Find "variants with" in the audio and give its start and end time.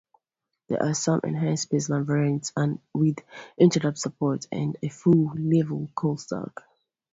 2.07-3.17